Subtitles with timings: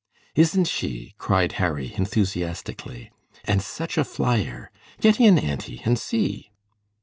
[0.33, 3.11] "Isn't she!" cried Harry, enthusiastically.
[3.43, 4.71] "And such a flyer!
[4.99, 6.49] Get in, auntie, and see."